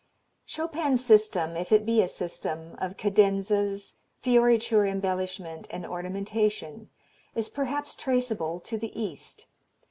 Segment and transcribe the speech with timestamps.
[0.47, 6.89] Chopin's system if it be a system of cadenzas, fioriture embellishment and ornamentation
[7.35, 9.45] is perhaps traceable to the East.